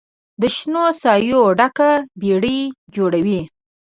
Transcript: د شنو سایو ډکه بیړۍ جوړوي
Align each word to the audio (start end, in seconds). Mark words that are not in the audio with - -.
د 0.41 0.43
شنو 0.55 0.83
سایو 1.01 1.43
ډکه 1.59 1.91
بیړۍ 2.19 2.59
جوړوي 2.95 3.41